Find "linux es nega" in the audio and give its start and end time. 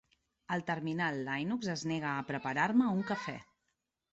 1.27-2.15